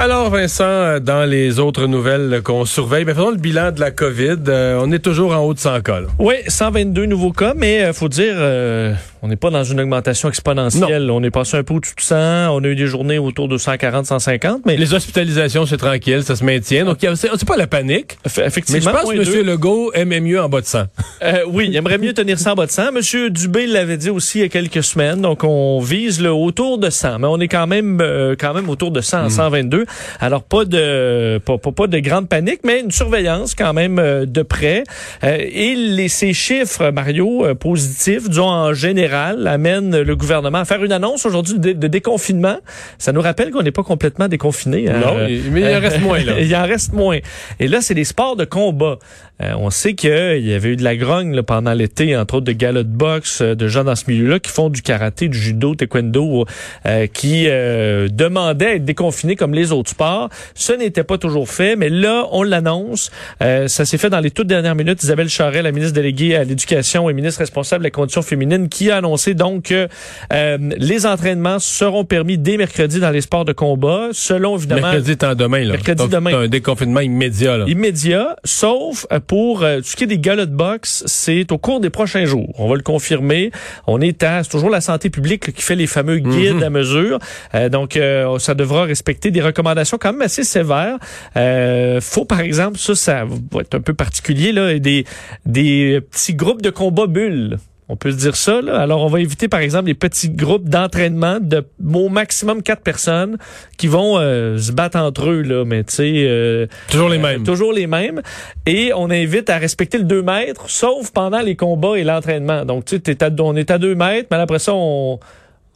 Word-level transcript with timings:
Alors 0.00 0.30
Vincent, 0.30 0.62
euh, 0.64 1.00
dans 1.00 1.28
les 1.28 1.58
autres 1.58 1.86
nouvelles 1.88 2.40
qu'on 2.44 2.64
surveille, 2.64 3.04
ben 3.04 3.16
faisons 3.16 3.30
le 3.32 3.36
bilan 3.36 3.72
de 3.72 3.80
la 3.80 3.90
COVID. 3.90 4.36
Euh, 4.46 4.78
on 4.80 4.92
est 4.92 5.00
toujours 5.00 5.32
en 5.32 5.38
haut 5.38 5.54
de 5.54 5.58
100 5.58 5.80
cas. 5.80 6.02
Oui, 6.20 6.34
122 6.46 7.06
nouveaux 7.06 7.32
cas, 7.32 7.52
mais 7.56 7.82
euh, 7.82 7.92
faut 7.92 8.08
dire, 8.08 8.34
euh, 8.36 8.94
on 9.22 9.28
n'est 9.28 9.34
pas 9.34 9.50
dans 9.50 9.64
une 9.64 9.80
augmentation 9.80 10.28
exponentielle. 10.28 11.10
On 11.10 11.20
est 11.24 11.32
passé 11.32 11.56
un 11.56 11.64
peu 11.64 11.74
au-dessus 11.74 11.96
de 11.96 12.00
100. 12.00 12.14
On 12.54 12.62
a 12.62 12.68
eu 12.68 12.76
des 12.76 12.86
journées 12.86 13.18
autour 13.18 13.48
de 13.48 13.58
140, 13.58 14.06
150. 14.06 14.60
Mais 14.66 14.76
Les 14.76 14.94
hospitalisations, 14.94 15.66
c'est 15.66 15.78
tranquille, 15.78 16.22
ça 16.22 16.36
se 16.36 16.44
maintient. 16.44 16.84
Donc, 16.84 16.98
c'est 17.16 17.44
pas 17.48 17.56
la 17.56 17.66
panique. 17.66 18.18
eff- 18.24 18.38
Mais 18.38 18.46
effectivement, 18.46 18.92
je 18.92 18.96
pense 19.02 19.12
que. 19.12 19.36
M. 19.40 19.46
Legault 19.46 19.90
aimait 19.94 20.20
mieux 20.20 20.40
en 20.40 20.48
bas 20.48 20.60
de 20.60 20.66
100. 20.66 20.84
Euh, 21.24 21.32
oui, 21.48 21.66
il 21.70 21.76
aimerait 21.76 21.98
mieux 21.98 22.12
tenir 22.14 22.38
ça 22.38 22.52
en 22.52 22.54
bas 22.54 22.66
de 22.66 22.70
100. 22.70 22.92
Monsieur 22.92 23.30
Dubé 23.30 23.66
l'avait 23.66 23.96
dit 23.96 24.10
aussi 24.10 24.38
il 24.38 24.42
y 24.42 24.44
a 24.44 24.48
quelques 24.48 24.84
semaines. 24.84 25.22
Donc, 25.22 25.42
on 25.42 25.80
vise 25.80 26.20
le 26.22 26.30
autour 26.30 26.78
de 26.78 26.88
100. 26.88 27.18
Mais 27.18 27.26
on 27.26 27.40
est 27.40 27.48
quand 27.48 27.66
même, 27.66 28.00
quand 28.38 28.54
même 28.54 28.68
autour 28.70 28.92
de 28.92 29.00
100, 29.00 29.28
122. 29.30 29.86
Alors, 30.20 30.42
pas 30.42 30.64
de, 30.64 31.38
pas, 31.38 31.58
pas, 31.58 31.72
pas 31.72 31.86
de 31.86 31.98
grande 31.98 32.28
panique, 32.28 32.60
mais 32.64 32.80
une 32.80 32.90
surveillance 32.90 33.54
quand 33.54 33.72
même 33.72 33.98
euh, 33.98 34.26
de 34.26 34.42
près. 34.42 34.84
Euh, 35.24 35.36
et 35.40 35.74
les, 35.74 36.08
ces 36.08 36.32
chiffres, 36.32 36.90
Mario, 36.90 37.46
euh, 37.46 37.54
positifs, 37.54 38.28
disons 38.28 38.48
en 38.48 38.74
général, 38.74 39.46
amènent 39.46 40.00
le 40.00 40.16
gouvernement 40.16 40.58
à 40.58 40.64
faire 40.64 40.82
une 40.84 40.92
annonce 40.92 41.26
aujourd'hui 41.26 41.58
de, 41.58 41.72
de 41.72 41.86
déconfinement. 41.88 42.56
Ça 42.98 43.12
nous 43.12 43.20
rappelle 43.20 43.50
qu'on 43.50 43.62
n'est 43.62 43.70
pas 43.70 43.82
complètement 43.82 44.28
déconfiné. 44.28 44.88
hein. 44.88 45.00
Non, 45.04 45.14
mais 45.16 45.34
il 45.36 45.76
en 45.76 45.80
reste 45.80 46.00
moins, 46.00 46.18
là. 46.22 46.32
il 46.40 46.54
en 46.56 46.64
reste 46.66 46.92
moins. 46.92 47.18
Et 47.60 47.68
là, 47.68 47.80
c'est 47.80 47.94
les 47.94 48.04
sports 48.04 48.36
de 48.36 48.44
combat. 48.44 48.98
Euh, 49.40 49.52
on 49.56 49.70
sait 49.70 49.94
qu'il 49.94 50.10
y 50.10 50.52
avait 50.52 50.70
eu 50.70 50.76
de 50.76 50.82
la 50.82 50.96
grogne 50.96 51.32
là, 51.32 51.44
pendant 51.44 51.72
l'été, 51.72 52.16
entre 52.16 52.34
autres 52.34 52.46
de 52.46 52.52
galas 52.52 52.82
de 52.82 52.88
boxe, 52.88 53.40
euh, 53.40 53.54
de 53.54 53.68
gens 53.68 53.84
dans 53.84 53.94
ce 53.94 54.04
milieu-là 54.08 54.40
qui 54.40 54.50
font 54.50 54.68
du 54.68 54.82
karaté, 54.82 55.28
du 55.28 55.38
judo, 55.38 55.76
taekwondo, 55.76 56.44
euh, 56.86 57.06
qui 57.06 57.44
euh, 57.46 58.08
demandaient 58.08 58.66
à 58.66 58.74
être 58.74 58.84
déconfinés 58.84 59.36
comme 59.36 59.54
les 59.54 59.70
autres 59.70 59.77
sports. 59.86 60.28
Ce 60.54 60.72
n'était 60.72 61.04
pas 61.04 61.18
toujours 61.18 61.48
fait, 61.48 61.76
mais 61.76 61.88
là, 61.88 62.26
on 62.32 62.42
l'annonce. 62.42 63.10
Euh, 63.42 63.68
ça 63.68 63.84
s'est 63.84 63.98
fait 63.98 64.10
dans 64.10 64.20
les 64.20 64.30
toutes 64.30 64.46
dernières 64.48 64.74
minutes. 64.74 65.02
Isabelle 65.02 65.28
Charret, 65.28 65.62
la 65.62 65.70
ministre 65.72 65.94
déléguée 65.94 66.34
à 66.36 66.44
l'éducation 66.44 67.08
et 67.08 67.12
ministre 67.12 67.40
responsable 67.40 67.82
de 67.82 67.86
la 67.86 67.90
condition 67.90 68.22
féminine, 68.22 68.68
qui 68.68 68.90
a 68.90 68.96
annoncé 68.96 69.34
donc 69.34 69.64
que 69.64 69.88
euh, 70.32 70.58
les 70.78 71.06
entraînements 71.06 71.58
seront 71.58 72.04
permis 72.04 72.38
dès 72.38 72.56
mercredi 72.56 72.98
dans 73.00 73.10
les 73.10 73.20
sports 73.20 73.44
de 73.44 73.52
combat, 73.52 74.08
selon 74.12 74.56
évidemment 74.56 74.80
Mercredi 74.82 75.12
étant 75.12 75.34
demain. 75.34 75.60
Là. 75.64 75.72
Mercredi 75.72 76.02
Donc, 76.02 76.10
demain. 76.10 76.38
un 76.42 76.48
déconfinement 76.48 77.00
immédiat. 77.00 77.58
Là. 77.58 77.64
immédiat, 77.68 78.36
sauf 78.44 79.06
euh, 79.12 79.20
pour 79.24 79.62
euh, 79.62 79.80
ce 79.84 79.94
qui 79.96 80.04
est 80.04 80.08
des 80.08 80.18
galas 80.18 80.46
de 80.46 80.54
boxe, 80.54 81.02
c'est 81.06 81.50
au 81.52 81.58
cours 81.58 81.80
des 81.80 81.90
prochains 81.90 82.24
jours. 82.24 82.48
On 82.58 82.68
va 82.68 82.76
le 82.76 82.82
confirmer. 82.82 83.50
On 83.86 84.00
est 84.00 84.22
à, 84.22 84.42
c'est 84.42 84.50
toujours 84.50 84.70
la 84.70 84.80
santé 84.80 85.10
publique 85.10 85.46
là, 85.46 85.52
qui 85.52 85.62
fait 85.62 85.74
les 85.76 85.86
fameux 85.86 86.18
guides 86.18 86.56
Mhm. 86.56 86.62
à 86.62 86.70
mesure. 86.70 87.18
Euh, 87.54 87.68
donc, 87.68 87.96
euh, 87.96 88.38
ça 88.38 88.54
devra 88.54 88.84
respecter 88.84 89.30
des 89.30 89.40
recommandations 89.40 89.57
quand 89.98 90.12
même 90.12 90.22
assez 90.22 90.44
sévères. 90.44 90.98
Euh, 91.36 92.00
faut, 92.00 92.24
par 92.24 92.40
exemple, 92.40 92.78
ça, 92.78 92.94
ça 92.94 93.24
va 93.24 93.60
être 93.60 93.74
un 93.74 93.80
peu 93.80 93.94
particulier, 93.94 94.52
là, 94.52 94.78
des, 94.78 95.04
des 95.46 96.00
petits 96.10 96.34
groupes 96.34 96.62
de 96.62 96.70
combat 96.70 97.06
bulles. 97.06 97.58
On 97.90 97.96
peut 97.96 98.12
se 98.12 98.16
dire 98.16 98.36
ça. 98.36 98.60
Là. 98.60 98.80
Alors, 98.80 99.02
on 99.02 99.08
va 99.08 99.20
éviter, 99.20 99.48
par 99.48 99.60
exemple, 99.60 99.86
les 99.86 99.94
petits 99.94 100.28
groupes 100.28 100.68
d'entraînement 100.68 101.38
de 101.40 101.64
au 101.94 102.08
maximum 102.10 102.62
quatre 102.62 102.82
personnes 102.82 103.38
qui 103.78 103.86
vont 103.86 104.18
euh, 104.18 104.58
se 104.58 104.72
battre 104.72 104.98
entre 104.98 105.30
eux. 105.30 105.42
Là. 105.42 105.64
Mais 105.64 105.84
tu 105.84 105.94
sais, 105.94 106.12
euh, 106.26 106.66
Toujours 106.90 107.08
les 107.08 107.18
euh, 107.18 107.22
mêmes. 107.22 107.44
toujours 107.44 107.72
les 107.72 107.86
mêmes. 107.86 108.20
Et 108.66 108.92
on 108.94 109.10
invite 109.10 109.48
à 109.48 109.56
respecter 109.56 109.96
le 109.96 110.04
2 110.04 110.22
mètres, 110.22 110.68
sauf 110.68 111.10
pendant 111.12 111.40
les 111.40 111.56
combats 111.56 111.96
et 111.96 112.04
l'entraînement. 112.04 112.66
Donc, 112.66 112.84
tu 112.84 113.00
sais, 113.04 113.16
on 113.40 113.56
est 113.56 113.70
à 113.70 113.78
2 113.78 113.94
mètres, 113.94 114.28
mais 114.30 114.36
après 114.36 114.58
ça, 114.58 114.72
on, 114.74 115.18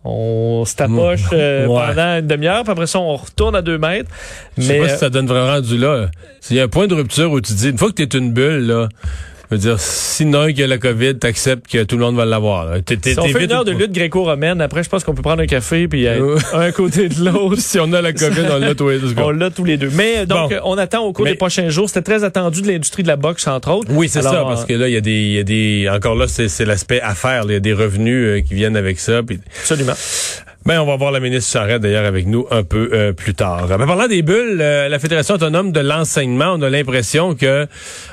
on 0.05 0.65
se 0.65 0.75
tapoche 0.75 1.23
euh. 1.33 1.67
Ouais. 1.67 1.87
pendant 1.87 2.19
une 2.19 2.27
demi-heure, 2.27 2.65
puis 2.65 2.73
après 2.73 2.87
ça, 2.87 2.99
on 2.99 3.17
retourne 3.17 3.55
à 3.55 3.63
2 3.63 3.79
mètres. 3.79 4.11
Je 4.59 4.63
sais 4.63 4.73
Mais 4.73 4.81
pas 4.81 4.89
si 4.89 4.95
euh, 4.95 4.99
ça 4.99 5.11
donne 5.11 5.27
vraiment 5.27 5.53
rendu 5.53 5.79
là. 5.79 6.09
S'il 6.41 6.57
y 6.57 6.61
a 6.61 6.65
un 6.65 6.69
point 6.69 6.87
de 6.89 6.95
rupture 6.95 7.31
où 7.31 7.41
tu 7.41 7.53
dis, 7.53 7.69
une 7.71 7.79
fois 7.79 7.91
que 7.91 8.03
tu 8.03 8.03
es 8.03 8.19
une 8.19 8.33
bulle, 8.33 8.67
là, 8.67 8.89
je 9.53 9.57
veux 9.57 9.63
dire, 9.71 9.81
si 9.81 10.25
non 10.25 10.47
qu'il 10.47 10.61
y 10.61 10.63
a 10.63 10.67
la 10.67 10.79
COVID, 10.79 11.19
t'acceptes 11.19 11.71
que 11.71 11.83
tout 11.85 11.97
le 11.99 12.05
monde 12.05 12.17
va 12.17 12.25
l'avoir. 12.25 12.75
si 12.87 13.19
on 13.19 13.29
fait 13.29 13.45
une 13.45 13.53
heure 13.53 13.67
de 13.67 13.73
lutte 13.73 13.93
gréco-romaine, 13.93 14.63
après, 14.63 14.83
je 14.83 14.89
pense 14.89 15.05
qu'on 15.05 15.15
peut 15.15 15.21
prendre 15.21 15.43
un 15.43 15.47
café, 15.47 15.89
puis 15.89 16.07
euh, 16.07 16.37
un 16.55 16.73
côté 16.73 17.09
de 17.09 17.23
l'autre. 17.25 17.57
Si 17.73 17.79
on 17.79 17.93
a 17.93 18.01
la 18.03 18.13
COVID, 18.13 18.43
on 18.51 18.59
l'a 18.59 18.75
tous 18.75 18.89
les 18.89 18.99
deux. 18.99 19.15
On 19.19 19.31
l'a 19.31 19.51
tous 19.51 19.65
les 19.65 19.77
deux. 19.77 19.91
Mais 19.95 20.27
donc, 20.27 20.51
Bon. 20.51 20.61
on 20.65 20.79
attend 20.79 21.05
au 21.05 21.13
cours 21.13 21.25
Mais- 21.25 21.33
des 21.33 21.37
prochains 21.37 21.69
jours. 21.69 21.89
C'était 21.89 22.03
très 22.03 22.25
attendu 22.25 22.63
de 22.63 22.69
l'industrie 22.69 23.03
de 23.03 23.09
la 23.09 23.17
boxe, 23.17 23.47
entre 23.47 23.71
autres. 23.71 23.89
Oui, 23.93 24.09
c'est 24.09 24.23
ça, 24.23 24.45
parce 24.45 24.63
euh, 24.63 24.67
que 24.67 24.73
là, 24.75 24.89
il 24.89 24.95
y 24.95 24.97
a 24.97 25.01
des, 25.01 25.11
il 25.13 25.33
y 25.33 25.39
a 25.39 25.43
des, 25.45 25.89
encore 25.91 26.15
là, 26.15 26.27
c'est, 26.29 26.65
l'aspect 26.65 27.01
affaires. 27.01 27.45
Il 27.47 27.53
y 27.53 27.57
a 27.57 27.61
des 27.61 27.73
revenus 27.73 28.25
euh, 28.27 28.41
qui 28.41 28.55
viennent 28.55 28.77
avec 28.77 28.99
ça. 28.99 29.23
Puis, 29.23 29.39
Absolument. 29.61 29.95
Ben, 30.65 30.81
on 30.81 30.87
va 30.87 30.97
voir 30.97 31.11
la 31.13 31.21
ministre 31.21 31.51
Charette 31.53 31.83
d'ailleurs 31.83 32.05
avec 32.07 32.27
nous 32.27 32.47
un 32.51 32.63
peu 32.63 32.91
euh, 32.93 33.13
plus 33.13 33.35
tard. 33.35 33.67
Ben, 33.67 33.79
parlant 33.87 34.07
des 34.07 34.23
bulles, 34.23 34.59
euh, 34.61 34.89
la 34.89 34.99
Fédération 34.99 35.35
autonome 35.35 35.73
de 35.73 35.81
l'enseignement, 35.81 36.55
on 36.57 36.63
a 36.63 36.71
l'impression 36.71 37.35
que 37.35 37.67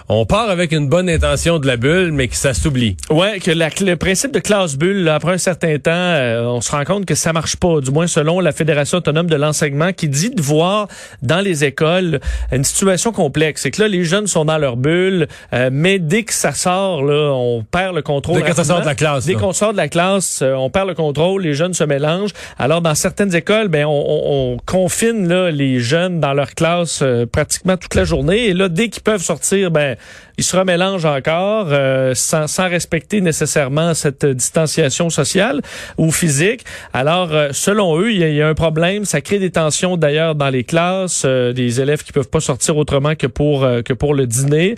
on 0.09 0.25
part 0.25 0.49
avec 0.49 0.71
une 0.71 0.89
bonne 0.89 1.09
intention 1.09 1.59
de 1.59 1.67
la 1.67 1.77
bulle, 1.77 2.11
mais 2.11 2.27
que 2.27 2.35
ça 2.35 2.53
s'oublie. 2.55 2.97
Ouais, 3.11 3.39
que 3.39 3.51
la- 3.51 3.69
le 3.81 3.95
principe 3.95 4.33
de 4.33 4.39
classe 4.39 4.75
bulle, 4.77 5.03
là, 5.03 5.15
après 5.15 5.33
un 5.33 5.37
certain 5.37 5.77
temps, 5.77 5.91
euh, 5.93 6.43
on 6.45 6.61
se 6.61 6.71
rend 6.71 6.83
compte 6.83 7.05
que 7.05 7.13
ça 7.15 7.33
marche 7.33 7.55
pas, 7.55 7.79
du 7.81 7.91
moins 7.91 8.07
selon 8.07 8.39
la 8.39 8.51
Fédération 8.51 8.97
autonome 8.97 9.27
de 9.27 9.35
l'enseignement, 9.35 9.93
qui 9.93 10.07
dit 10.09 10.31
de 10.31 10.41
voir 10.41 10.87
dans 11.21 11.41
les 11.41 11.63
écoles 11.63 12.19
une 12.51 12.63
situation 12.63 13.11
complexe. 13.11 13.61
C'est 13.61 13.71
que 13.71 13.81
là, 13.81 13.87
les 13.87 14.03
jeunes 14.03 14.25
sont 14.27 14.45
dans 14.45 14.57
leur 14.57 14.77
bulle, 14.77 15.27
euh, 15.53 15.69
mais 15.71 15.99
dès 15.99 16.23
que 16.23 16.33
ça 16.33 16.53
sort, 16.53 17.03
là, 17.03 17.31
on 17.33 17.63
perd 17.63 17.95
le 17.95 18.01
contrôle. 18.01 18.37
Dès 18.37 18.41
rapidement. 18.47 18.63
sort 18.63 18.81
de 18.81 18.85
la 18.85 18.95
classe, 18.95 19.25
Dès 19.25 19.33
qu'on 19.35 19.53
sort 19.53 19.71
de 19.73 19.77
la 19.77 19.87
classe, 19.89 20.39
euh, 20.41 20.53
on 20.55 20.69
perd 20.71 20.87
le 20.87 20.95
contrôle, 20.95 21.43
les 21.43 21.53
jeunes 21.53 21.73
se 21.75 21.83
mélangent. 21.83 22.31
Alors, 22.57 22.81
dans 22.81 22.95
certaines 22.95 23.35
écoles, 23.35 23.67
ben, 23.67 23.85
on, 23.85 23.91
on- 23.91 24.53
on 24.53 24.57
confine 24.66 25.27
là, 25.27 25.51
les 25.51 25.79
jeunes 25.79 26.19
dans 26.19 26.33
leur 26.33 26.53
classe 26.55 27.00
euh, 27.01 27.25
pratiquement 27.25 27.77
toute 27.77 27.95
la 27.95 28.03
journée. 28.05 28.45
Et 28.47 28.53
là, 28.53 28.69
dès 28.69 28.89
qu'ils 28.89 29.03
peuvent 29.03 29.22
sortir, 29.23 29.72
ben, 29.72 29.95
ils 30.38 30.44
se 30.44 30.55
remélangent 30.55 31.05
encore 31.05 31.67
euh, 31.72 32.13
sans, 32.16 32.47
sans 32.47 32.69
respecter 32.69 33.19
nécessairement 33.22 33.94
cette 33.94 34.25
distanciation 34.25 35.09
sociale 35.09 35.61
ou 35.97 36.11
physique. 36.11 36.63
Alors, 36.94 37.33
euh, 37.33 37.49
selon 37.51 37.99
eux, 37.99 38.11
il 38.13 38.22
y, 38.22 38.35
y 38.35 38.41
a 38.41 38.47
un 38.47 38.53
problème. 38.53 39.03
Ça 39.05 39.19
crée 39.22 39.39
des 39.39 39.51
tensions 39.51 39.97
d'ailleurs 39.97 40.35
dans 40.35 40.49
les 40.49 40.63
classes, 40.63 41.23
euh, 41.25 41.51
des 41.51 41.81
élèves 41.81 42.03
qui 42.03 42.11
peuvent 42.13 42.29
pas 42.29 42.39
sortir 42.39 42.78
autrement 42.78 43.16
que 43.16 43.28
pour 43.28 43.63
euh, 43.63 43.81
que 43.81 43.94
pour 43.94 44.13
le 44.13 44.28
dîner. 44.28 44.75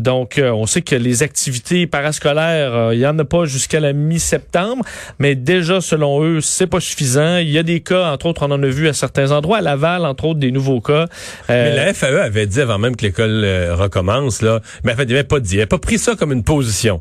Donc, 0.00 0.40
on 0.42 0.66
sait 0.66 0.82
que 0.82 0.94
les 0.96 1.22
activités 1.22 1.86
parascolaires, 1.86 2.92
il 2.92 2.98
y 2.98 3.06
en 3.06 3.18
a 3.18 3.24
pas 3.24 3.44
jusqu'à 3.44 3.80
la 3.80 3.92
mi-septembre, 3.92 4.84
mais 5.18 5.34
déjà 5.34 5.80
selon 5.80 6.22
eux, 6.23 6.23
c'est 6.40 6.66
pas 6.66 6.80
suffisant. 6.80 7.38
Il 7.38 7.50
y 7.50 7.58
a 7.58 7.62
des 7.62 7.80
cas, 7.80 8.12
entre 8.12 8.26
autres, 8.26 8.46
on 8.46 8.50
en 8.50 8.62
a 8.62 8.66
vu 8.66 8.88
à 8.88 8.92
certains 8.92 9.30
endroits, 9.30 9.58
à 9.58 9.60
Laval, 9.60 10.04
entre 10.04 10.24
autres, 10.26 10.40
des 10.40 10.50
nouveaux 10.50 10.80
cas. 10.80 10.92
Euh, 11.02 11.06
Mais 11.48 11.76
la 11.76 11.94
FAE 11.94 12.20
avait 12.20 12.46
dit 12.46 12.60
avant 12.60 12.78
même 12.78 12.96
que 12.96 13.02
l'école 13.06 13.42
euh, 13.44 13.74
recommence, 13.74 14.42
là, 14.42 14.60
mais 14.84 14.92
en 14.92 14.96
fait, 14.96 15.04
il 15.04 15.12
avait 15.12 15.24
pas 15.24 15.40
dit, 15.40 15.56
avait 15.56 15.66
pas 15.66 15.78
pris 15.78 15.98
ça 15.98 16.14
comme 16.14 16.32
une 16.32 16.44
position. 16.44 17.00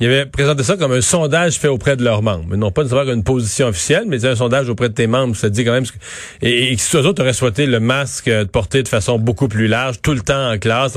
Il 0.00 0.06
avait 0.06 0.24
présenté 0.26 0.62
ça 0.62 0.76
comme 0.76 0.92
un 0.92 1.00
sondage 1.02 1.58
fait 1.58 1.68
auprès 1.68 1.94
de 1.96 2.02
leurs 2.02 2.22
membres. 2.22 2.56
Non 2.56 2.70
pas 2.70 2.82
nécessairement 2.84 3.12
une 3.12 3.22
position 3.22 3.66
officielle, 3.68 4.04
mais 4.06 4.24
un 4.24 4.34
sondage 4.34 4.68
auprès 4.70 4.88
de 4.88 4.94
tes 4.94 5.06
membres. 5.06 5.36
Ça 5.36 5.50
dit 5.50 5.64
quand 5.64 5.72
même 5.72 5.84
ce 5.84 5.92
que- 5.92 5.98
et, 6.42 6.72
et 6.72 6.76
si 6.78 6.96
eux 6.96 7.06
autres 7.06 7.22
auraient 7.22 7.34
souhaité 7.34 7.66
le 7.66 7.80
masque 7.80 8.28
euh, 8.28 8.44
de 8.44 8.48
porter 8.48 8.82
de 8.82 8.88
façon 8.88 9.18
beaucoup 9.18 9.46
plus 9.48 9.66
large, 9.68 9.96
tout 10.02 10.14
le 10.14 10.20
temps 10.20 10.50
en 10.52 10.58
classe, 10.58 10.96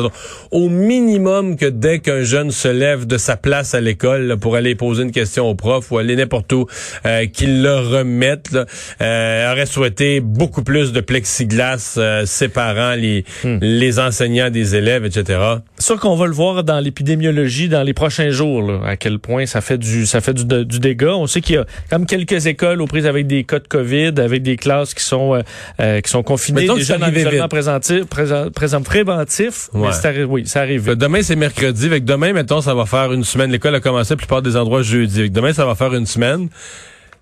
au 0.52 0.70
minimum 0.70 1.58
que 1.58 1.66
dès 1.66 2.00
qu'un 2.00 2.24
jeune 2.24 2.52
se 2.52 2.68
lève 2.70 3.06
de 3.06 3.18
sa 3.18 3.36
place 3.36 3.74
à 3.76 3.82
l'école 3.82 4.38
pour 4.40 4.56
aller 4.56 4.76
poser 4.76 5.04
une 5.04 5.12
question 5.12 5.50
au 5.50 5.56
prof 5.56 5.92
ou 5.92 5.98
aller 5.98 6.16
n'importe 6.16 6.54
où, 6.54 6.68
euh, 7.06 7.26
qu'il 7.26 7.62
le 7.62 7.76
remette, 7.76 8.52
là, 8.52 8.66
euh, 9.02 9.52
aurait 9.52 9.66
souhaité 9.66 10.22
beaucoup 10.22 10.64
plus 10.64 10.94
de 10.94 11.02
plexiglas 11.02 11.96
euh, 11.98 12.26
séparant 12.26 12.96
les, 12.96 13.26
les 13.44 14.00
enseignants 14.00 14.50
des 14.50 14.76
élèves, 14.76 15.04
etc. 15.06 15.40
Sûr 15.78 16.00
qu'on 16.00 16.16
va 16.16 16.26
le 16.26 16.32
voir 16.34 16.64
dans 16.64 16.80
l'épidémiologie 16.80 17.68
dans 17.68 17.84
les 17.84 17.94
prochains 17.94 18.30
jours, 18.30 18.62
là, 18.62 18.93
à 18.94 18.98
quel 18.98 19.20
point 19.20 19.46
ça 19.46 19.62
fait 19.62 19.78
du 19.78 20.06
ça 20.06 20.22
fait 20.22 20.34
du, 20.34 20.46
du 20.66 20.80
dégât. 20.80 21.16
On 21.16 21.28
sait 21.28 21.42
qu'il 21.42 21.56
y 21.56 21.58
a 21.58 21.66
comme 21.90 22.06
quelques 22.06 22.46
écoles 22.48 22.82
aux 22.82 22.88
prises 22.88 23.06
avec 23.06 23.28
des 23.28 23.44
cas 23.44 23.60
de 23.60 23.68
COVID, 23.68 24.14
avec 24.18 24.42
des 24.44 24.56
classes 24.56 24.94
qui 24.94 25.04
sont 25.04 25.36
euh, 25.36 25.42
euh, 25.80 26.02
qui 26.02 26.10
sont 26.10 26.24
confinées, 26.24 26.62
des 26.76 26.84
jeunes 26.84 27.04
en 27.04 27.08
isolement 27.32 27.48
présentif, 27.48 28.06
présent, 28.06 28.50
présent- 28.52 28.82
préventif. 28.82 29.70
Ouais. 29.74 29.90
Mais 30.04 30.10
arri- 30.10 30.24
oui, 30.26 30.48
ça 30.48 30.62
arrive. 30.62 30.84
Fait 30.86 30.96
demain, 30.96 31.22
c'est 31.22 31.36
mercredi. 31.36 31.90
Fait 31.90 32.00
que 32.00 32.06
demain, 32.06 32.34
mettons, 32.34 32.62
ça 32.62 32.74
va 32.74 32.86
faire 32.86 33.12
une 33.14 33.24
semaine. 33.24 33.52
L'école 33.52 33.76
a 33.76 33.80
commencé 33.80 34.12
à 34.12 34.16
la 34.16 34.18
plupart 34.18 34.42
des 34.42 34.56
endroits 34.56 34.82
jeudi. 34.84 35.22
Fait 35.24 35.30
que 35.30 35.34
demain, 35.34 35.54
ça 35.54 35.66
va 35.66 35.76
faire 35.76 35.94
une 35.94 36.06
semaine. 36.06 36.50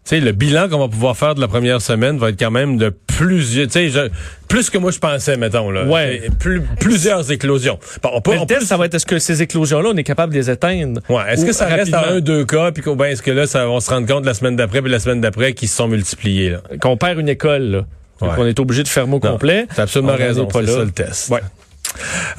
Sais, 0.04 0.20
le 0.20 0.32
bilan 0.32 0.68
qu'on 0.68 0.80
va 0.80 0.88
pouvoir 0.88 1.16
faire 1.16 1.36
de 1.36 1.42
la 1.42 1.48
première 1.48 1.80
semaine 1.80 2.18
va 2.18 2.30
être 2.30 2.40
quand 2.40 2.50
même 2.50 2.78
de 2.78 2.90
plusieurs, 2.90 3.68
tu 3.68 3.74
sais, 3.74 3.90
je- 3.90 4.10
plus 4.48 4.70
que 4.72 4.80
moi 4.80 4.90
je 4.92 4.98
pensais, 4.98 5.38
mettons, 5.38 5.70
là. 5.70 5.86
Ouais. 5.86 6.24
Plus, 6.40 6.62
plusieurs 6.80 7.32
éclosions. 7.32 7.78
Bon, 8.02 8.10
on 8.16 8.20
peut, 8.22 8.32
Mais 8.32 8.38
le 8.38 8.42
on 8.42 8.46
peut- 8.48 8.56
test, 8.56 8.66
ça 8.68 8.78
va 8.78 8.86
être 8.88 8.96
est-ce 8.96 9.06
que 9.06 9.20
ces 9.20 9.44
éclosions-là, 9.44 9.90
on 9.94 9.98
est 9.98 10.04
capable 10.04 10.34
de 10.34 10.40
les 10.40 10.50
éteindre? 10.50 11.02
Ouais. 11.08 11.22
Est-ce 11.30 11.46
que 11.46 11.54
ça 11.54 11.68
reste 11.68 11.94
à 11.94 12.10
un, 12.14 12.20
deux 12.20 12.46
cas, 12.46 12.72
puis 12.72 12.82
ben, 12.96 13.06
est-ce 13.06 13.22
que 13.22 13.30
là, 13.32 13.46
ça, 13.46 13.70
on 13.70 13.80
se 13.80 13.90
rend 13.92 14.04
compte 14.06 14.26
la 14.26 14.34
semaine 14.34 14.56
d'après, 14.56 14.82
puis 14.82 14.92
la 14.92 15.00
semaine 15.00 15.22
d'après, 15.22 15.54
qu'ils 15.54 15.70
se 15.70 15.76
sont 15.76 15.88
multipliés, 15.88 16.50
là? 16.50 16.62
Qu'on 16.82 16.98
perd 16.98 17.20
une 17.20 17.30
école, 17.30 17.62
là. 17.64 17.86
Ouais. 18.22 18.36
qu'on 18.36 18.46
est 18.46 18.60
obligé 18.60 18.84
de 18.84 18.88
fermer 18.88 19.14
au 19.16 19.20
Non, 19.24 19.32
complet. 19.32 19.66
T'as 19.76 19.84
absolument 19.84 20.14
On 20.14 20.18
raison. 20.18 20.48
C'est 20.52 20.66
ça 20.68 20.84
le 20.84 20.92
test. 20.92 21.30
Ouais. 21.30 21.40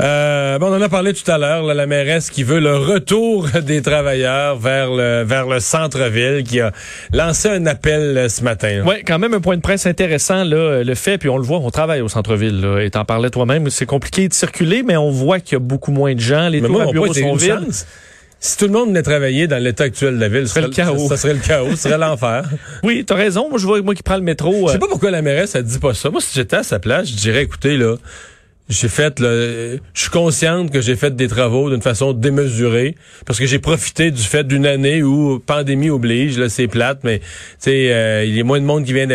Euh, 0.00 0.58
bon, 0.58 0.66
on 0.66 0.76
en 0.76 0.82
a 0.82 0.88
parlé 0.88 1.12
tout 1.12 1.30
à 1.30 1.38
l'heure, 1.38 1.62
la 1.62 1.86
mairesse 1.86 2.30
qui 2.30 2.42
veut 2.42 2.60
le 2.60 2.76
retour 2.76 3.48
des 3.62 3.82
travailleurs 3.82 4.56
vers 4.56 4.90
le 4.90 5.22
vers 5.24 5.46
le 5.46 5.60
centre-ville, 5.60 6.44
qui 6.44 6.60
a 6.60 6.72
lancé 7.12 7.48
un 7.48 7.66
appel 7.66 8.16
euh, 8.16 8.28
ce 8.28 8.42
matin. 8.42 8.82
Oui, 8.86 9.02
quand 9.06 9.18
même 9.18 9.34
un 9.34 9.40
point 9.40 9.56
de 9.56 9.62
presse 9.62 9.86
intéressant, 9.86 10.44
là, 10.44 10.82
le 10.82 10.94
fait, 10.94 11.18
puis 11.18 11.28
on 11.28 11.36
le 11.36 11.44
voit, 11.44 11.58
on 11.58 11.70
travaille 11.70 12.00
au 12.00 12.08
centre-ville, 12.08 12.64
et 12.80 12.90
t'en 12.90 13.04
parlais 13.04 13.30
toi-même, 13.30 13.70
c'est 13.70 13.86
compliqué 13.86 14.28
de 14.28 14.34
circuler, 14.34 14.82
mais 14.82 14.96
on 14.96 15.10
voit 15.10 15.40
qu'il 15.40 15.54
y 15.54 15.56
a 15.56 15.60
beaucoup 15.60 15.92
moins 15.92 16.14
de 16.14 16.20
gens, 16.20 16.48
les 16.48 16.60
tours 16.60 16.82
à 16.82 16.86
bureaux 16.86 17.12
sont 17.12 17.34
vides. 17.34 17.72
Si 18.44 18.56
tout 18.56 18.64
le 18.64 18.72
monde 18.72 18.88
venait 18.88 19.04
travailler 19.04 19.46
dans 19.46 19.62
l'état 19.62 19.84
actuel 19.84 20.16
de 20.16 20.20
la 20.20 20.28
ville, 20.28 20.48
ce 20.48 20.54
serait 20.54 20.62
le 20.62 20.70
chaos. 20.70 21.08
Ça, 21.08 21.16
serait 21.16 21.34
le 21.34 21.38
chaos, 21.38 21.70
ce 21.70 21.76
serait 21.76 21.96
l'enfer. 21.96 22.42
Oui, 22.82 23.04
t'as 23.06 23.14
raison. 23.14 23.48
Moi, 23.48 23.60
je 23.60 23.66
vois 23.66 23.80
moi 23.82 23.94
qui 23.94 24.02
prends 24.02 24.16
le 24.16 24.22
métro. 24.22 24.66
Je 24.66 24.72
sais 24.72 24.76
euh, 24.76 24.80
pas 24.80 24.88
pourquoi 24.88 25.12
la 25.12 25.22
mairesse, 25.22 25.54
elle 25.54 25.62
dit 25.62 25.78
pas 25.78 25.94
ça. 25.94 26.10
Moi, 26.10 26.20
si 26.20 26.34
j'étais 26.34 26.56
à 26.56 26.64
sa 26.64 26.80
place, 26.80 27.08
je 27.08 27.14
dirais, 27.14 27.44
écoutez, 27.44 27.76
là, 27.76 27.94
j'ai 28.68 28.88
fait 28.88 29.18
je 29.18 29.78
suis 29.94 30.10
consciente 30.10 30.70
que 30.70 30.80
j'ai 30.80 30.96
fait 30.96 31.14
des 31.14 31.28
travaux 31.28 31.68
d'une 31.68 31.82
façon 31.82 32.12
démesurée 32.12 32.94
parce 33.26 33.38
que 33.38 33.46
j'ai 33.46 33.58
profité 33.58 34.10
du 34.10 34.22
fait 34.22 34.44
d'une 34.44 34.66
année 34.66 35.02
où 35.02 35.40
pandémie 35.40 35.90
oblige 35.90 36.38
là 36.38 36.48
c'est 36.48 36.68
plate 36.68 37.00
mais 37.02 37.18
tu 37.18 37.24
sais 37.58 37.92
euh, 37.92 38.24
il 38.24 38.36
y 38.36 38.40
a 38.40 38.44
moins 38.44 38.60
de 38.60 38.64
monde 38.64 38.84
qui 38.84 38.92
vient 38.92 39.08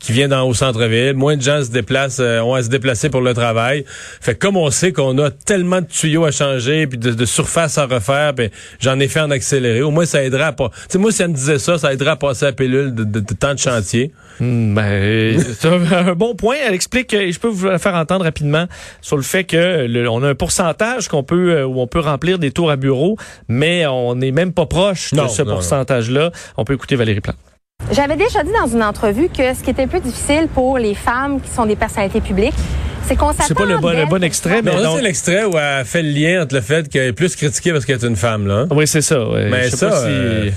qui 0.00 0.12
vient 0.12 0.28
dans 0.28 0.48
au 0.48 0.54
centre-ville 0.54 1.14
moins 1.14 1.36
de 1.36 1.42
gens 1.42 1.62
se 1.62 1.70
déplacent 1.70 2.20
euh, 2.20 2.40
ont 2.40 2.54
à 2.54 2.62
se 2.62 2.68
déplacer 2.68 3.10
pour 3.10 3.20
le 3.20 3.34
travail. 3.34 3.84
Fait 4.20 4.36
comme 4.36 4.56
on 4.56 4.70
sait 4.70 4.92
qu'on 4.92 5.18
a 5.18 5.30
tellement 5.30 5.80
de 5.80 5.86
tuyaux 5.86 6.24
à 6.24 6.30
changer 6.30 6.86
puis 6.86 6.98
de, 6.98 7.10
de 7.10 7.24
surface 7.24 7.78
à 7.78 7.86
refaire 7.86 8.32
ben 8.32 8.48
j'en 8.80 8.98
ai 9.00 9.08
fait 9.08 9.20
en 9.20 9.30
accéléré. 9.30 9.82
Au 9.82 9.90
moins 9.90 10.06
ça 10.06 10.22
aidera 10.24 10.52
pas 10.52 10.68
tu 10.68 10.84
sais 10.90 10.98
moi 10.98 11.10
si 11.10 11.22
elle 11.22 11.30
me 11.30 11.34
disait 11.34 11.58
ça 11.58 11.78
ça 11.78 11.92
aidera 11.92 12.12
à 12.12 12.16
passer 12.16 12.44
la 12.46 12.52
pilule 12.52 12.94
de, 12.94 13.04
de, 13.04 13.20
de 13.20 13.34
temps 13.34 13.54
de 13.54 13.58
chantier 13.58 14.12
hmm, 14.40 14.74
ben 14.74 15.40
c'est 15.58 15.68
un 15.68 16.14
bon 16.14 16.34
point 16.34 16.56
elle 16.66 16.74
explique 16.74 17.12
je 17.12 17.38
peux 17.38 17.48
vous 17.48 17.66
la 17.66 17.78
faire 17.78 17.94
entendre 17.94 18.24
rapidement 18.24 18.66
sur 19.00 19.16
le 19.16 19.22
fait 19.22 19.44
que 19.44 20.06
on 20.08 20.22
a 20.22 20.28
un 20.28 20.34
pourcentage 20.34 21.08
qu'on 21.08 21.22
peut 21.22 21.52
euh, 21.52 21.66
où 21.66 21.80
on 21.80 21.86
peut 21.86 22.00
remplir 22.00 22.38
des 22.38 22.50
tours 22.50 22.70
à 22.70 22.76
bureau, 22.76 23.16
mais 23.48 23.86
on 23.86 24.14
n'est 24.14 24.32
même 24.32 24.52
pas 24.52 24.66
proche 24.66 25.12
de 25.12 25.28
ce 25.28 25.42
pourcentage-là. 25.42 26.30
On 26.56 26.64
peut 26.64 26.74
écouter 26.74 26.96
Valérie 26.96 27.20
Plante. 27.20 27.36
J'avais 27.90 28.16
déjà 28.16 28.42
dit 28.42 28.52
dans 28.52 28.66
une 28.66 28.82
entrevue 28.82 29.28
que 29.28 29.54
ce 29.54 29.62
qui 29.62 29.70
était 29.70 29.86
plus 29.86 30.00
difficile 30.00 30.48
pour 30.52 30.78
les 30.78 30.94
femmes 30.94 31.40
qui 31.40 31.50
sont 31.50 31.66
des 31.66 31.76
personnalités 31.76 32.20
publiques, 32.20 32.54
c'est 33.06 33.16
qu'on 33.16 33.32
s'attend. 33.32 33.44
C'est 33.48 33.54
pas 33.54 33.66
le 33.66 33.78
bon, 33.78 33.90
le 33.90 34.06
bon 34.06 34.22
extrait, 34.22 34.62
mais 34.62 34.72
c'est 34.72 35.02
l'extrait 35.02 35.44
où 35.44 35.58
elle 35.58 35.84
fait 35.84 36.02
le 36.02 36.10
lien 36.10 36.42
entre 36.42 36.54
le 36.54 36.60
fait 36.60 36.88
qu'elle 36.88 37.08
est 37.08 37.12
plus 37.12 37.36
critiquée 37.36 37.72
parce 37.72 37.84
qu'elle 37.84 38.02
est 38.02 38.06
une 38.06 38.16
femme, 38.16 38.46
là. 38.46 38.66
Oui, 38.70 38.86
c'est 38.86 39.02
ça. 39.02 39.18
Mais 39.50 39.70
ça, 39.70 39.92
euh, 40.06 40.50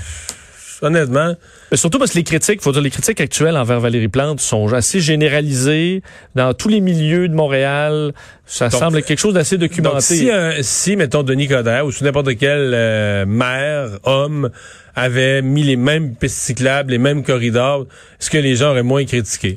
honnêtement. 0.80 1.34
Mais 1.70 1.76
surtout 1.76 1.98
parce 1.98 2.12
que 2.12 2.18
les 2.18 2.24
critiques, 2.24 2.62
faut 2.62 2.72
dire, 2.72 2.80
les 2.80 2.90
critiques 2.90 3.20
actuelles 3.20 3.56
envers 3.56 3.80
Valérie 3.80 4.08
Plante 4.08 4.40
sont 4.40 4.72
assez 4.72 5.00
généralisées 5.00 6.02
dans 6.34 6.54
tous 6.54 6.68
les 6.68 6.80
milieux 6.80 7.28
de 7.28 7.34
Montréal. 7.34 8.12
Ça 8.46 8.70
semble 8.70 9.02
quelque 9.02 9.18
chose 9.18 9.34
d'assez 9.34 9.58
documenté. 9.58 10.00
si, 10.00 10.30
si, 10.62 10.96
mettons, 10.96 11.22
Denis 11.22 11.48
Coderre 11.48 11.86
ou 11.86 11.90
n'importe 12.00 12.36
quel 12.38 12.72
euh, 12.74 13.26
maire, 13.26 13.98
homme, 14.04 14.50
avait 14.94 15.42
mis 15.42 15.62
les 15.62 15.76
mêmes 15.76 16.14
pistes 16.14 16.38
cyclables, 16.38 16.90
les 16.90 16.98
mêmes 16.98 17.22
corridors, 17.22 17.86
est-ce 18.20 18.30
que 18.30 18.38
les 18.38 18.56
gens 18.56 18.70
auraient 18.70 18.82
moins 18.82 19.04
critiqué? 19.04 19.56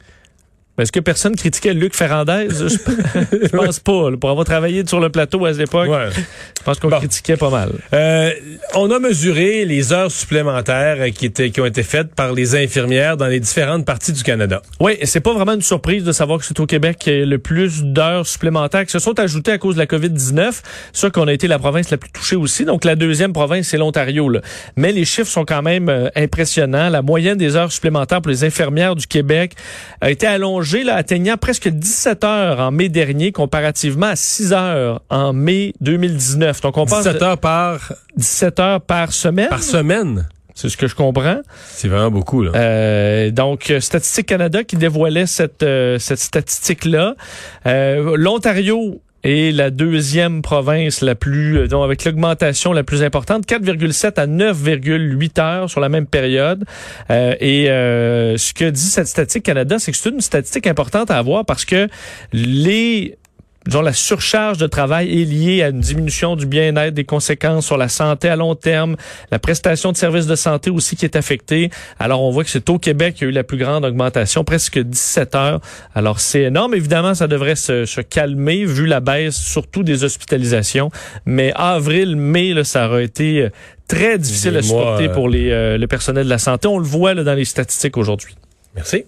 Est-ce 0.78 0.92
que 0.92 1.02
personne 1.02 1.36
critiquait 1.36 1.74
Luc 1.74 1.96
Ferrandez? 1.96 2.48
je, 2.50 3.48
pense 3.56 3.80
pas. 3.80 4.10
pour 4.20 4.30
avoir 4.30 4.46
travaillé 4.46 4.86
sur 4.88 5.00
le 5.02 5.10
plateau 5.10 5.46
à 5.46 5.52
l'époque, 5.52 5.90
je 6.16 6.64
pense 6.64 6.80
qu'on 6.80 6.90
critiquait 6.90 7.36
pas 7.36 7.50
mal. 7.50 7.72
Euh, 7.94 8.32
on 8.74 8.90
a 8.90 8.98
mesuré 8.98 9.66
les 9.66 9.92
heures 9.92 10.10
supplémentaires 10.10 11.12
qui, 11.14 11.26
étaient, 11.26 11.52
qui 11.52 11.60
ont 11.60 11.66
été 11.66 11.84
faites 11.84 12.16
par 12.16 12.32
les 12.32 12.56
infirmières 12.56 13.18
dans 13.18 13.28
les 13.28 13.42
différentes 13.42 13.86
parties 13.86 14.14
du 14.14 14.24
Canada. 14.24 14.62
Oui, 14.80 14.98
c'est 15.04 15.20
pas 15.20 15.34
vraiment 15.34 15.54
une 15.54 15.62
surprise 15.62 16.06
de 16.06 16.14
savoir 16.14 16.40
que 16.40 16.46
c'est 16.46 16.60
au 16.60 16.66
Québec 16.66 16.98
qu'il 17.00 17.20
y 17.20 17.22
a 17.22 17.26
le 17.26 17.40
plus 17.40 17.84
d'heures 17.84 18.26
supplémentaires 18.26 18.86
qui 18.86 18.92
se 18.92 19.00
sont 19.00 19.20
ajoutées 19.20 19.52
à 19.52 19.58
cause 19.58 19.76
de 19.76 19.80
la 19.82 19.88
COVID-19. 19.88 20.62
Sûr 20.94 21.12
qu'on 21.12 21.28
a 21.28 21.34
été 21.34 21.48
la 21.48 21.60
province 21.60 21.90
la 21.90 21.98
plus 21.98 22.12
touchée 22.12 22.38
aussi. 22.38 22.64
Donc, 22.64 22.86
la 22.86 22.96
deuxième 22.96 23.34
province, 23.34 23.68
c'est 23.68 23.78
l'Ontario. 23.78 24.32
Mais 24.78 24.94
les 24.94 25.06
chiffres 25.06 25.30
sont 25.30 25.46
quand 25.46 25.62
même 25.62 25.90
euh, 25.90 26.10
impressionnants. 26.16 26.90
La 26.90 27.02
moyenne 27.02 27.38
des 27.38 27.56
heures 27.58 27.72
supplémentaires 27.72 28.22
pour 28.22 28.32
les 28.32 28.46
infirmières 28.46 28.96
du 28.96 29.06
Québec 29.06 29.54
a 30.00 30.12
été 30.12 30.28
allongée 30.28 30.61
atteignant 30.90 31.38
presque 31.38 31.68
17 31.68 32.24
heures 32.24 32.60
en 32.60 32.72
mai 32.72 32.90
dernier, 32.90 33.32
comparativement 33.32 34.08
à 34.08 34.16
6 34.16 34.54
heures 34.54 35.02
en 35.10 35.34
mai 35.34 35.74
2019. 35.82 36.62
Donc, 36.62 36.78
on 36.78 36.86
17 36.86 37.22
heures 37.22 37.38
par... 37.38 37.94
17 38.18 38.60
heures 38.60 38.82
par 38.82 39.14
semaine. 39.14 39.50
Par 39.50 39.64
semaine. 39.64 40.28
C'est 40.54 40.70
ce 40.70 40.78
que 40.78 40.88
je 40.88 40.96
comprends. 40.96 41.42
C'est 41.70 41.88
vraiment 41.88 42.12
beaucoup, 42.12 42.44
là. 42.44 42.52
Euh, 42.56 43.32
donc, 43.32 43.74
Statistique 43.80 44.28
Canada 44.28 44.64
qui 44.64 44.76
dévoilait 44.76 45.26
cette, 45.26 45.64
euh, 45.64 45.98
cette 45.98 46.20
statistique-là. 46.20 47.16
Euh, 47.66 48.16
L'Ontario 48.16 49.02
et 49.24 49.52
la 49.52 49.70
deuxième 49.70 50.42
province 50.42 51.02
la 51.02 51.16
plus, 51.16 51.58
euh, 51.58 51.68
donc 51.68 51.84
avec 51.84 52.04
l'augmentation 52.06 52.74
la 52.74 52.84
plus 52.84 53.04
importante, 53.04 53.46
4,7 53.46 54.20
à 54.20 54.28
9,8 54.28 55.42
heures 55.42 55.70
sur 55.70 55.80
la 55.80 55.90
même 55.90 56.08
période. 56.08 56.66
Euh, 57.10 57.36
et 57.40 57.70
euh, 57.70 58.38
ce 58.38 58.54
que 58.54 58.70
dit 58.70 58.82
cette 58.82 59.08
statistique 59.08 59.44
Canada, 59.44 59.78
c'est 59.80 59.92
que 59.92 59.98
c'est 59.98 60.10
une 60.10 60.22
statistique 60.22 60.68
importante 60.68 61.12
à 61.12 61.18
avoir 61.18 61.46
parce 61.46 61.66
que 61.66 61.88
les 62.34 63.18
disons, 63.66 63.82
la 63.82 63.94
surcharge 63.94 64.58
de 64.58 64.68
travail 64.68 65.22
est 65.22 65.26
liée 65.26 65.62
à 65.62 65.70
une 65.70 65.80
diminution 65.80 66.36
du 66.36 66.46
bien-être, 66.46 66.94
des 66.94 67.04
conséquences 67.04 67.66
sur 67.66 67.78
la 67.78 67.90
santé 67.90 68.28
à 68.28 68.36
long 68.36 68.56
terme, 68.56 68.96
la 69.32 69.40
prestation 69.40 69.92
de 69.92 69.98
services 69.98 70.26
de 70.26 70.36
santé 70.36 70.70
aussi 70.70 70.96
qui 70.96 71.06
est 71.06 71.16
affectée. 71.16 71.70
Alors, 72.00 72.24
on 72.24 72.32
voit 72.32 72.44
que 72.44 72.50
c'est 72.50 72.70
au 72.70 72.80
Québec 72.80 73.16
qu'il 73.16 73.26
y 73.26 73.28
a 73.28 73.30
eu 73.30 73.34
la 73.34 73.44
plus 73.44 73.58
grande 73.58 73.86
augmentation, 73.86 74.44
presque 74.44 74.80
17 74.80 75.36
heures. 75.36 75.62
Alors, 75.94 76.20
c'est 76.20 76.44
énorme. 76.44 76.74
Évidemment, 76.74 77.14
ça 77.14 77.28
devrait 77.28 77.56
se, 77.56 77.86
se, 77.86 78.02
calmer 78.02 78.66
vu 78.66 78.88
la 78.88 79.00
baisse, 79.00 79.36
surtout 79.36 79.84
des 79.84 80.04
hospitalisations. 80.04 80.90
Mais 81.26 81.54
avril, 81.56 82.16
mai, 82.16 82.54
là, 82.54 82.64
ça 82.64 82.88
aurait 82.88 83.06
été 83.06 83.44
euh, 83.44 83.50
très 83.88 84.18
difficile 84.18 84.58
à 84.58 84.62
supporter 84.62 85.10
pour 85.10 85.30
les, 85.30 85.52
euh, 85.52 85.78
le 85.78 85.88
personnel 85.88 86.26
de 86.26 86.30
la 86.30 86.40
santé. 86.40 86.68
On 86.68 86.80
le 86.80 86.86
voit 86.86 87.14
là, 87.14 87.24
dans 87.24 87.34
les 87.34 87.46
statistiques 87.46 87.98
aujourd'hui. 87.98 88.36
Merci. 88.76 89.06